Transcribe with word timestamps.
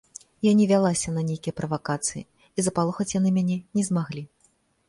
Я 0.45 0.51
не 0.59 0.65
вялася 0.71 1.13
на 1.17 1.21
нейкія 1.27 1.57
правакацыі, 1.61 2.23
і 2.57 2.65
запалохаць 2.69 3.11
яны 3.19 3.29
мяне 3.37 3.61
не 3.79 3.89
змаглі. 3.93 4.27